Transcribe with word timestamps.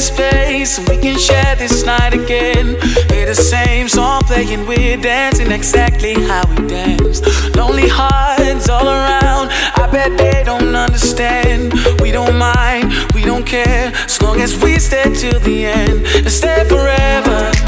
this 0.00 0.10
place 0.10 0.78
and 0.78 0.88
we 0.88 0.96
can 0.96 1.18
share 1.18 1.54
this 1.56 1.84
night 1.84 2.14
again. 2.14 2.68
Hear 3.10 3.26
the 3.26 3.34
same 3.34 3.86
song 3.86 4.22
playing, 4.22 4.66
we're 4.66 4.96
dancing 4.96 5.52
exactly 5.52 6.14
how 6.14 6.42
we 6.48 6.66
danced. 6.66 7.26
Lonely 7.54 7.86
hearts 7.86 8.70
all 8.70 8.88
around, 8.88 9.50
I 9.76 9.86
bet 9.92 10.16
they 10.16 10.42
don't 10.42 10.74
understand. 10.74 11.74
We 12.00 12.12
don't 12.12 12.38
mind, 12.38 12.94
we 13.14 13.24
don't 13.24 13.44
care, 13.44 13.92
as 13.94 14.22
long 14.22 14.40
as 14.40 14.56
we 14.62 14.78
stay 14.78 15.04
till 15.12 15.38
the 15.40 15.66
end 15.66 16.06
and 16.16 16.32
stay 16.32 16.64
forever. 16.64 17.59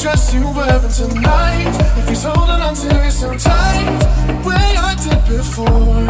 dress 0.00 0.32
you 0.32 0.40
wearing 0.52 0.90
tonight? 0.90 1.76
If 1.98 2.08
he's 2.08 2.22
holding 2.22 2.62
on 2.62 2.74
to 2.74 3.04
you 3.04 3.10
so 3.10 3.36
tight, 3.36 3.98
the 4.26 4.48
way 4.48 4.76
I 4.78 4.94
did 4.96 5.20
before. 5.28 6.08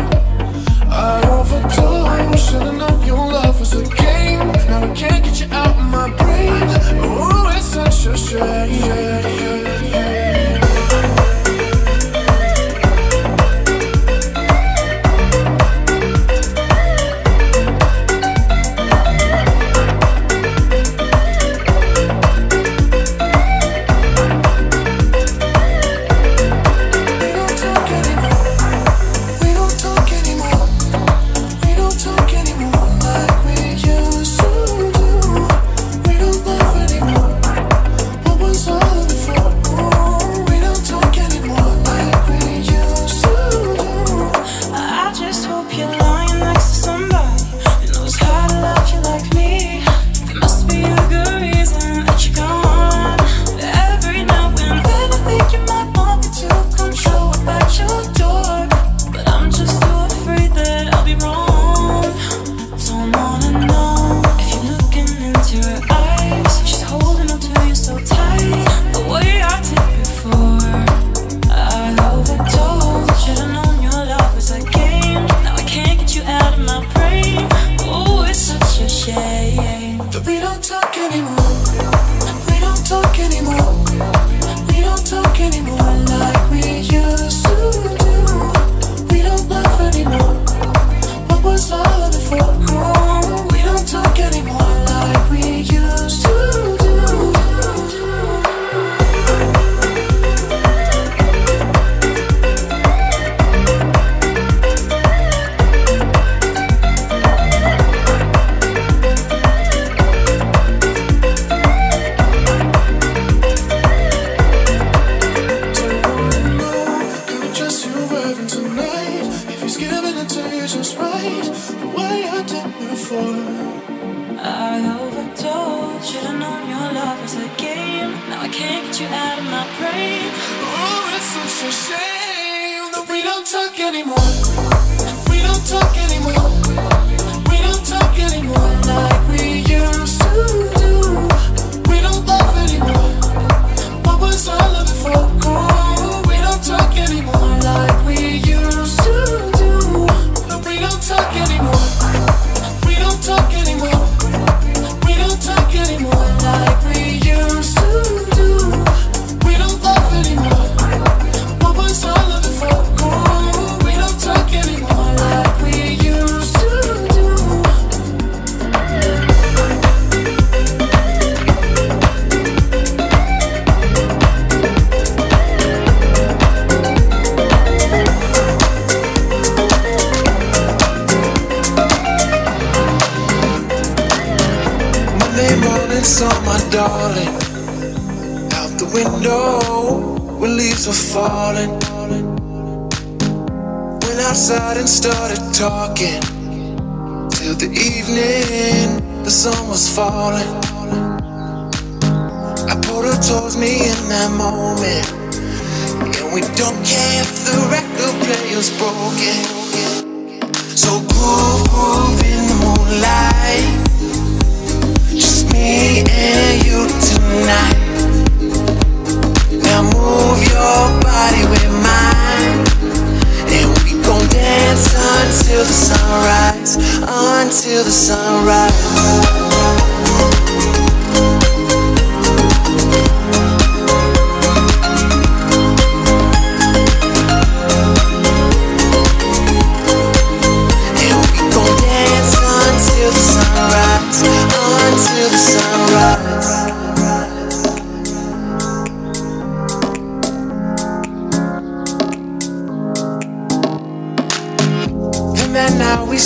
I 0.88 1.20
overdosed, 1.28 2.50
should've 2.50 2.76
known 2.76 3.04
your 3.04 3.16
love 3.16 3.58
was 3.58 3.74
a 3.74 3.82
game. 3.94 4.52
Now 4.68 4.84
I 4.84 4.94
can't 4.94 5.24
get 5.24 5.40
you 5.40 5.48
out 5.50 5.76
of 5.76 5.84
my 5.90 6.08
brain. 6.18 6.62
Oh, 7.02 7.52
it's 7.56 7.66
such 7.66 8.06
a 8.06 8.16
shame. 8.16 10.09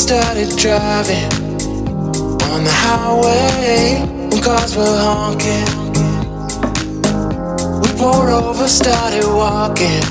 started 0.04 0.54
driving 0.58 1.32
on 2.52 2.60
the 2.62 2.74
highway 2.84 4.04
when 4.28 4.42
cars 4.42 4.76
were 4.76 4.98
honking. 5.00 5.64
We 7.80 7.88
pulled 7.96 8.28
over, 8.28 8.68
started 8.68 9.24
walking. 9.24 10.04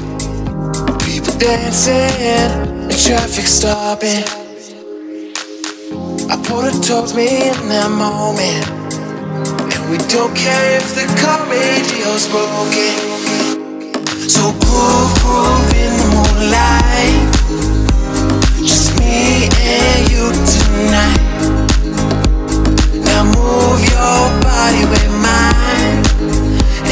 People 0.98 1.38
dancing 1.38 2.10
and 2.26 2.90
traffic 2.90 3.46
stopping. 3.46 4.26
I 6.28 6.42
pulled 6.44 6.74
it 6.74 6.82
towards 6.82 7.14
me 7.14 7.50
in 7.50 7.70
that 7.70 7.92
moment. 7.94 8.66
And 9.78 9.92
we 9.92 10.00
don't 10.10 10.36
care 10.36 10.78
if 10.78 10.96
the 10.98 11.06
car 11.22 11.38
radio's 11.46 12.26
broken. 12.34 12.98
So 14.28 14.58
cool, 14.58 15.06
groove 15.22 15.74
in 15.78 15.92
the 16.02 16.08
moonlight 16.16 17.43
me 19.14 19.48
and 19.62 20.02
you 20.12 20.26
tonight. 20.56 21.22
Now 23.06 23.24
move 23.38 23.82
your 23.94 24.24
body 24.42 24.84
with 24.94 25.10
mine, 25.28 26.02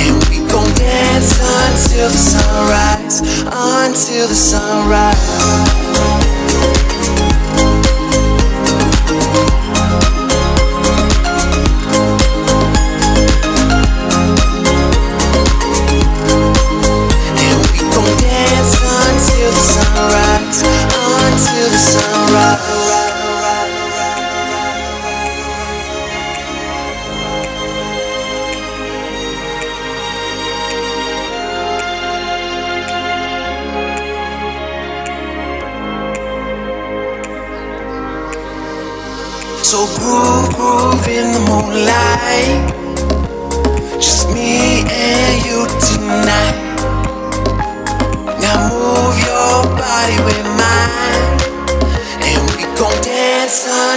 and 0.01 0.13
we 0.29 0.37
gon' 0.51 0.71
dance 0.75 1.31
until 1.39 2.09
the 2.09 2.21
sunrise, 2.33 3.17
until 3.45 4.27
the 4.27 4.35
sunrise. 4.35 5.80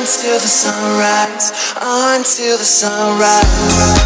until 0.04 0.38
the 0.38 0.46
sunrise, 0.46 1.50
until 1.80 2.58
the 2.58 2.64
sunrise. 2.64 4.03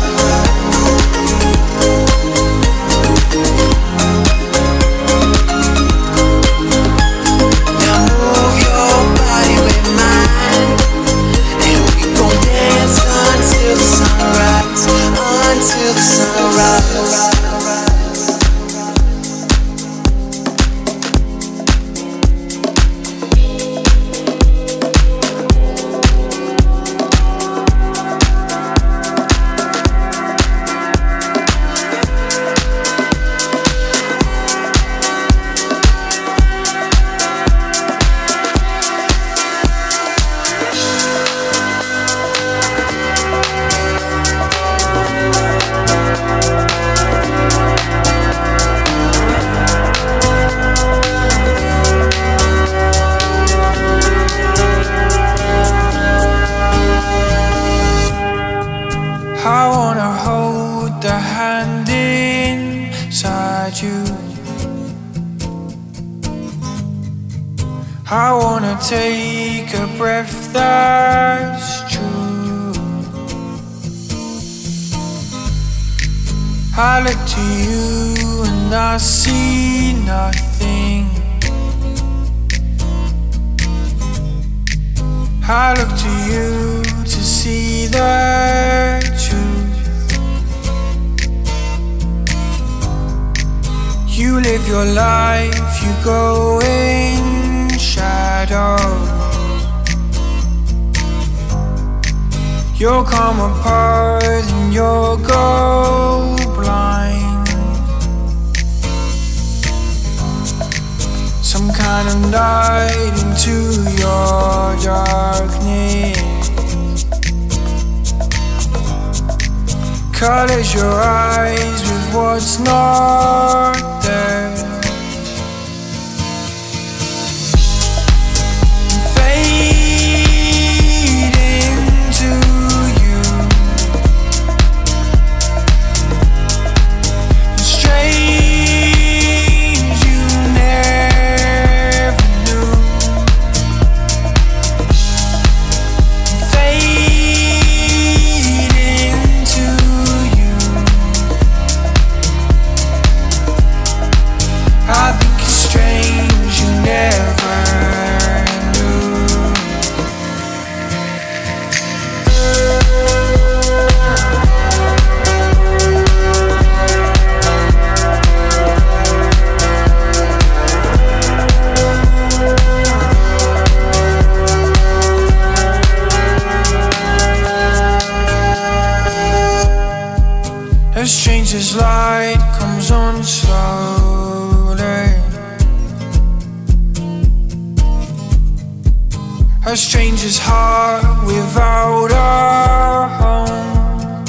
stranger's 190.19 190.39
heart 190.39 191.05
without 191.27 192.11
a 192.11 193.09
home. 193.19 194.25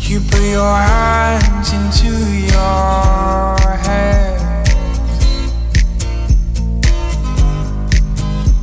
You 0.00 0.20
put 0.20 0.42
your 0.42 0.76
hands 0.76 1.72
into 1.72 2.12
your 2.54 3.56
head, 3.78 4.68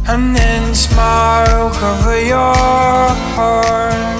and 0.08 0.36
then 0.36 0.76
smile, 0.76 1.72
cover 1.72 2.20
your 2.22 2.56
heart. 3.34 4.15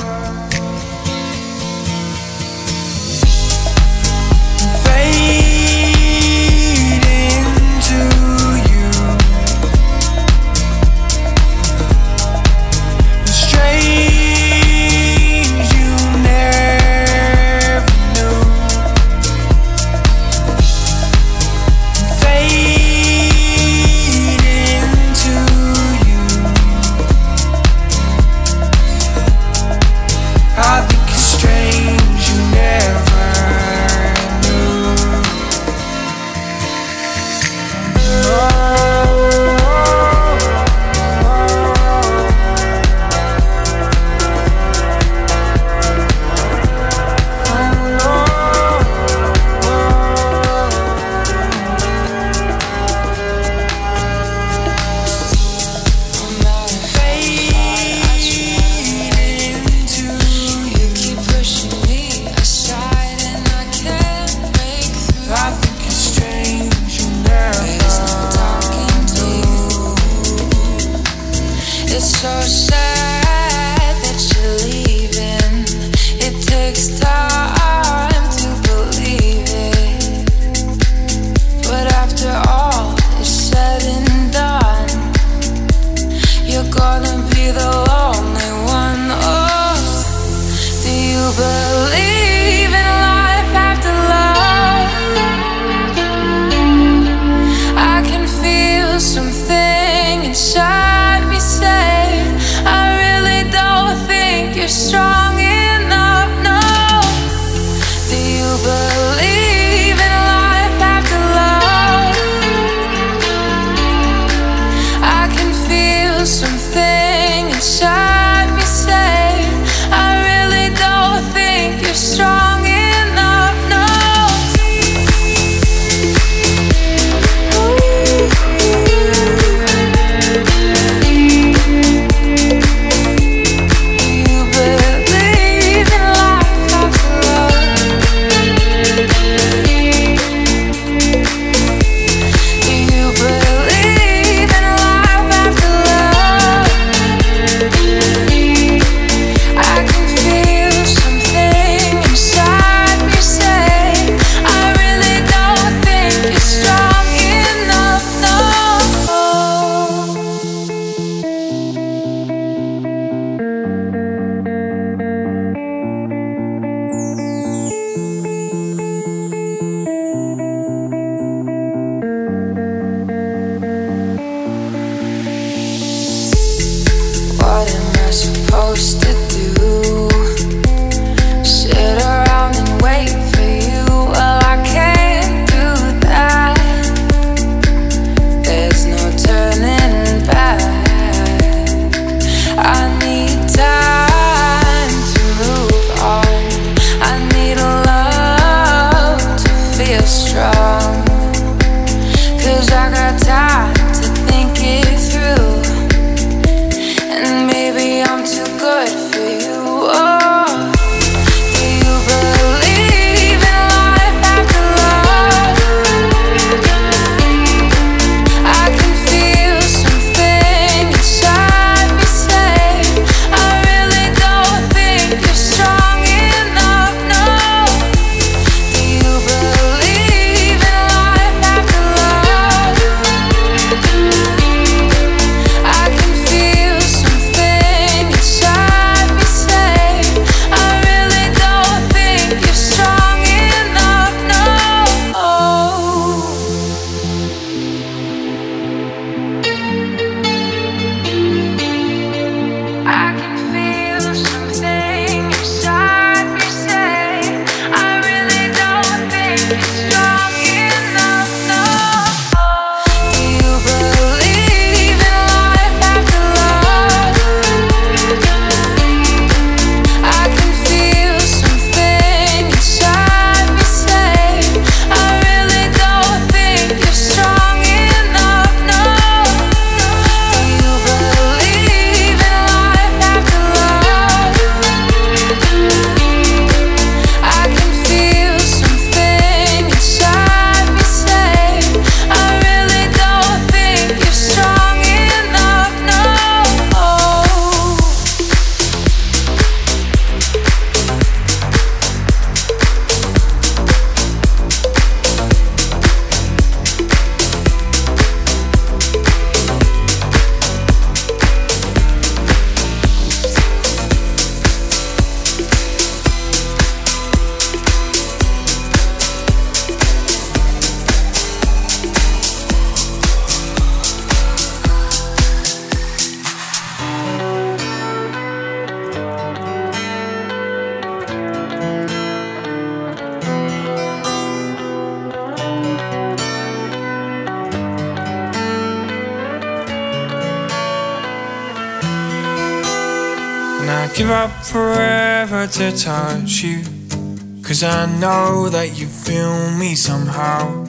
Cause 347.56 347.64
I 347.64 347.86
know 347.86 348.50
that 348.50 348.78
you 348.78 348.86
feel 348.86 349.50
me 349.52 349.76
somehow. 349.76 350.66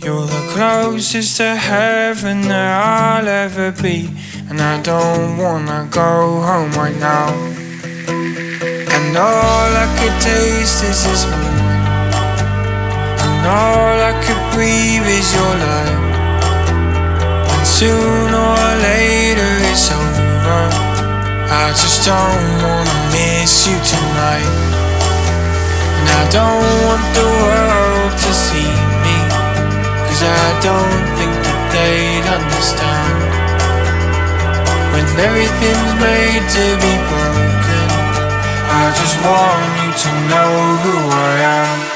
You're 0.00 0.24
the 0.24 0.44
closest 0.56 1.36
to 1.36 1.54
heaven 1.56 2.40
that 2.48 3.20
I'll 3.20 3.28
ever 3.28 3.70
be. 3.70 4.08
And 4.48 4.62
I 4.62 4.80
don't 4.80 5.36
wanna 5.36 5.86
go 5.90 6.40
home 6.40 6.72
right 6.72 6.96
now. 6.96 7.28
And 8.96 9.12
all 9.14 9.68
I 9.84 9.86
could 10.00 10.16
taste 10.24 10.84
is 10.88 11.04
this 11.04 11.24
moment. 11.28 12.16
And 13.20 13.44
all 13.44 13.96
I 14.10 14.14
could 14.24 14.42
breathe 14.56 15.04
is 15.04 15.28
your 15.36 15.54
light. 15.68 16.00
And 17.52 17.66
sooner 17.66 18.40
or 18.40 18.72
later 18.88 19.52
it's 19.68 19.92
over. 19.92 20.64
I 21.52 21.68
just 21.76 22.06
don't 22.08 22.48
wanna 22.64 22.96
miss 23.12 23.68
you 23.68 23.76
tonight. 23.84 24.93
And 26.04 26.12
I 26.20 26.24
don't 26.28 26.60
want 26.84 27.04
the 27.16 27.24
world 27.24 28.12
to 28.12 28.30
see 28.36 28.72
me. 29.00 29.16
Cause 30.04 30.20
I 30.20 30.46
don't 30.60 31.04
think 31.16 31.32
that 31.32 31.60
they'd 31.72 32.26
understand. 32.28 33.16
When 34.92 35.06
everything's 35.16 35.94
made 35.96 36.44
to 36.44 36.64
be 36.84 36.94
broken, 37.08 37.88
I 38.68 38.84
just 39.00 39.16
want 39.24 39.64
you 39.80 39.90
to 40.04 40.10
know 40.28 40.52
who 40.84 40.94
I 41.08 41.32
am. 41.40 41.93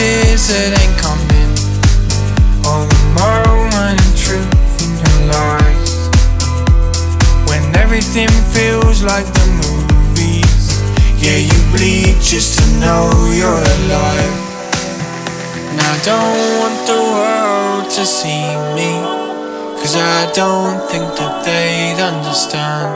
That 0.00 0.72
ain't 0.80 0.96
coming. 0.96 1.52
Or 2.64 2.88
the 2.88 3.02
moment 3.20 4.00
of 4.00 4.12
truth 4.16 4.80
in 4.80 4.92
your 4.96 5.20
lies. 5.28 5.92
When 7.44 7.60
everything 7.76 8.32
feels 8.56 9.02
like 9.02 9.26
the 9.28 9.46
movies. 9.60 10.80
Yeah, 11.20 11.36
you 11.36 11.58
bleed 11.76 12.16
just 12.20 12.58
to 12.58 12.64
know 12.80 13.12
you're 13.36 13.64
alive. 13.76 14.36
And 15.68 15.78
I 15.78 15.94
don't 16.08 16.40
want 16.60 16.78
the 16.88 17.00
world 17.16 17.90
to 17.96 18.04
see 18.06 18.48
me. 18.72 18.92
Cause 19.80 19.96
I 19.96 20.32
don't 20.32 20.80
think 20.88 21.04
that 21.20 21.44
they'd 21.44 22.00
understand. 22.00 22.88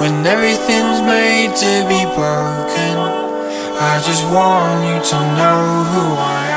When 0.00 0.26
everything's 0.26 1.02
made 1.02 1.54
to 1.58 1.72
be 1.90 2.02
broken, 2.14 3.13
I 3.76 4.00
just 4.00 4.24
want 4.24 4.84
you 4.86 5.02
to 5.10 5.18
know 5.36 5.84
who 5.84 6.14
I 6.14 6.48
am. 6.48 6.53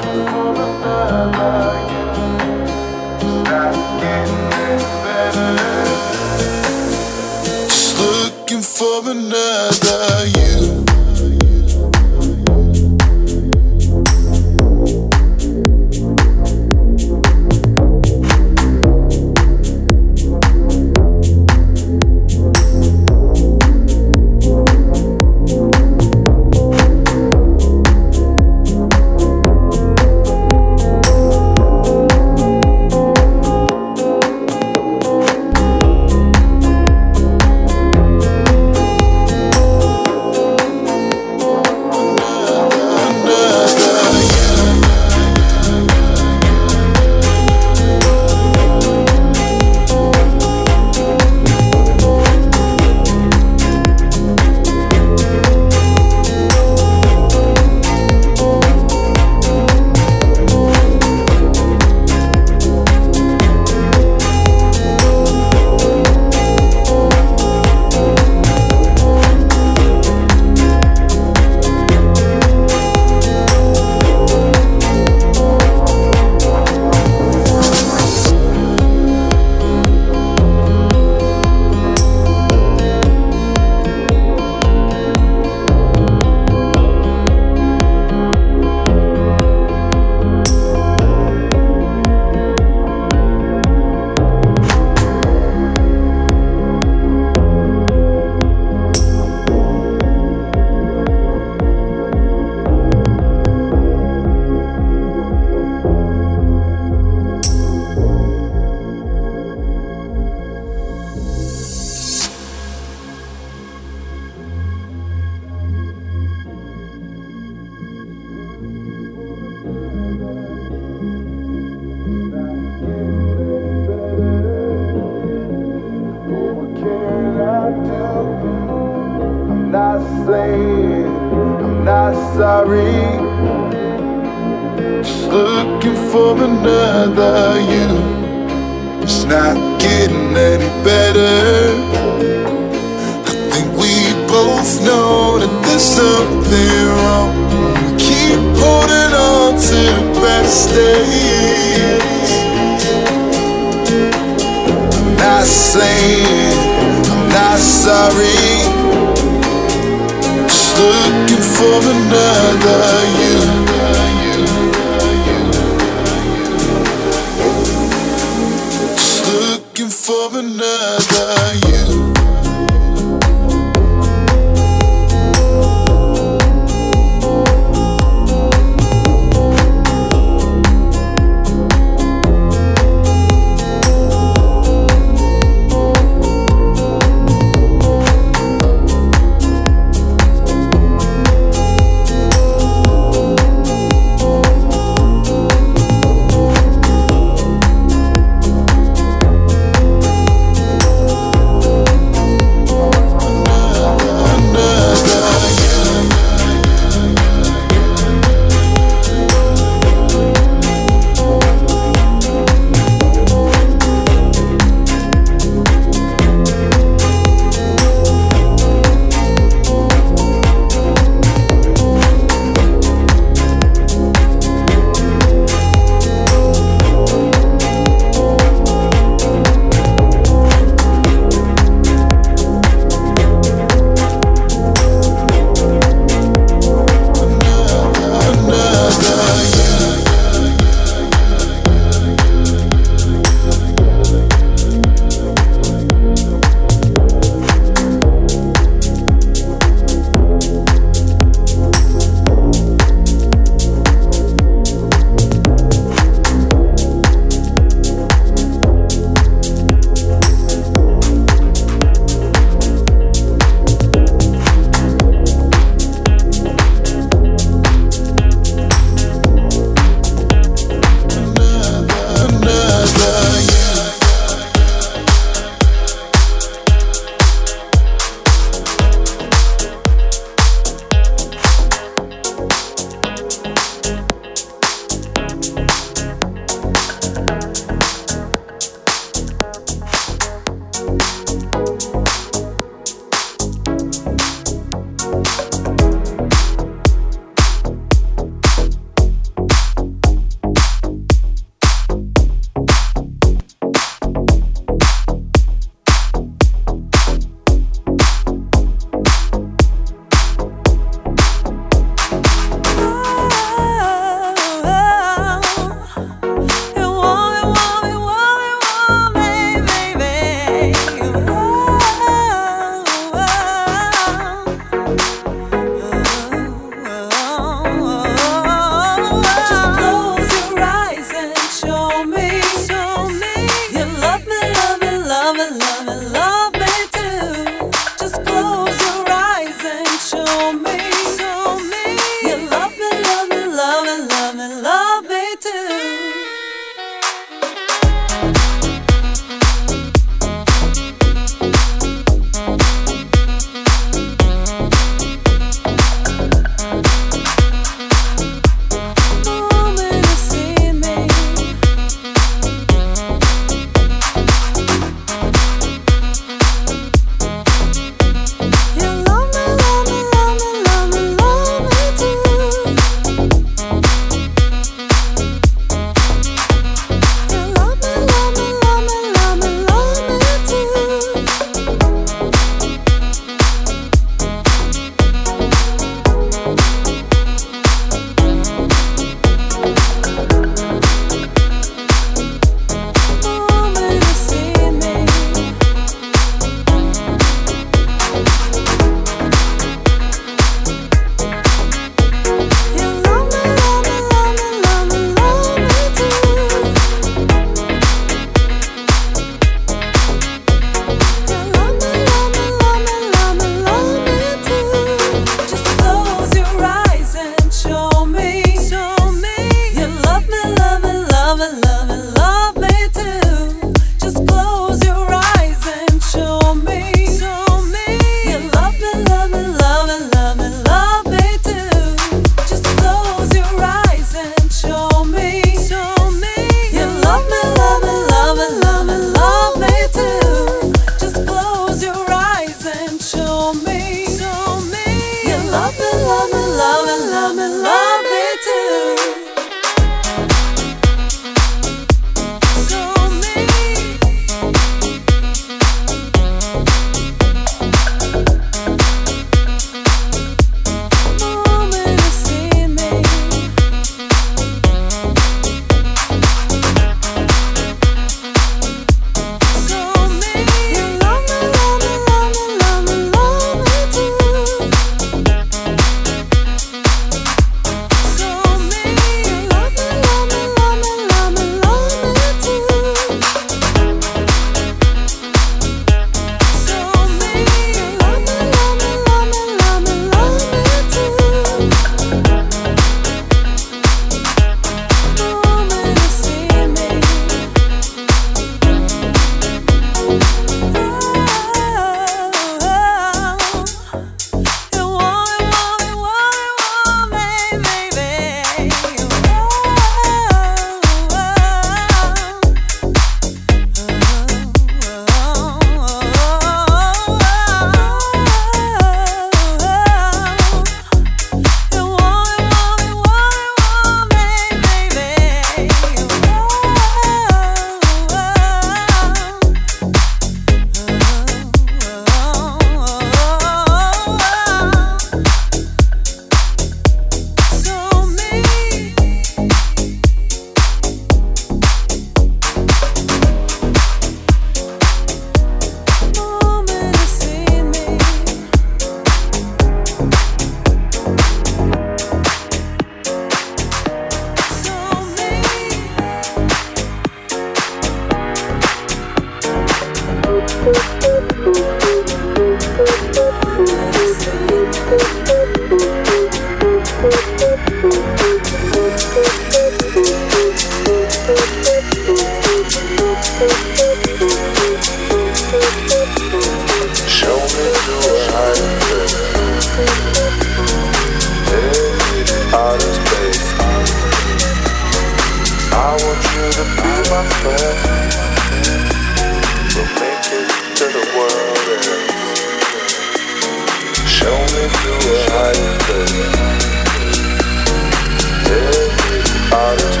heart 599.79 600.00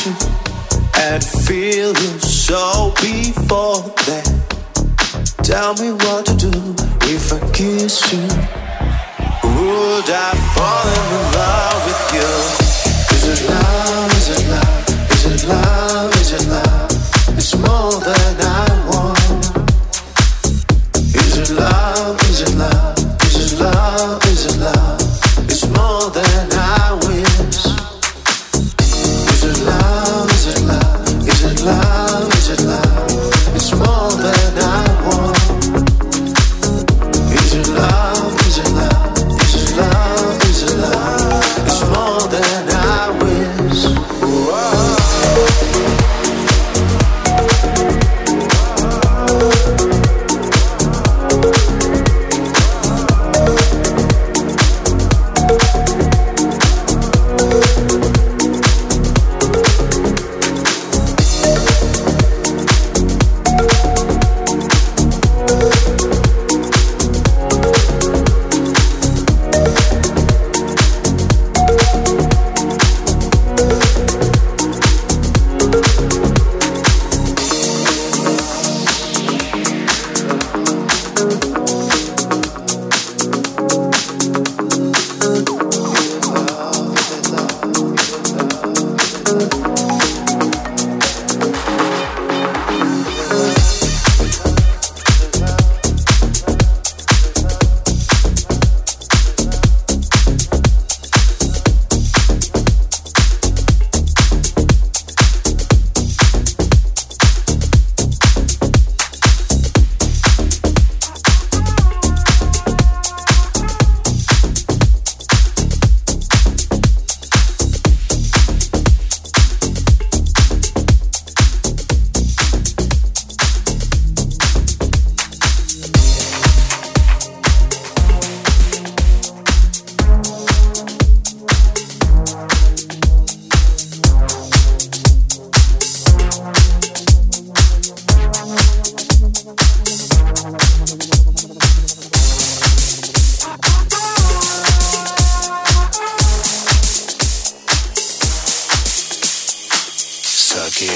passion 0.00 0.14
and 0.96 1.24
feel 1.24 1.88
you 1.88 2.18
so 2.20 2.92
before 3.00 3.82
that. 4.06 4.26
Tell 5.42 5.74
me 5.74 5.92
what 5.92 6.26
to 6.26 6.36
do 6.36 6.74
if 7.08 7.32
I 7.32 7.40
kiss 7.52 8.12
you. 8.12 8.20
Would 9.42 10.10
I 10.10 10.32
fall 10.54 10.88
in 10.88 11.22
love? 11.22 11.29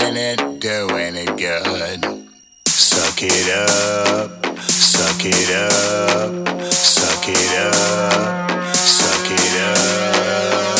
doing 0.00 0.16
it, 0.16 0.60
doing 0.60 1.16
it 1.16 1.36
good. 1.36 2.30
Suck 2.66 3.22
it 3.22 3.50
up, 3.50 4.46
suck 4.58 5.24
it 5.24 5.50
up, 5.54 6.72
suck 6.72 7.28
it 7.28 7.58
up, 7.58 8.76
suck 8.76 9.30
it 9.30 9.60
up. 9.60 10.79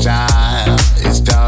Time 0.00 0.78
is 1.04 1.20
done. 1.20 1.39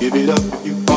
Every 0.00 0.26
day. 0.26 0.87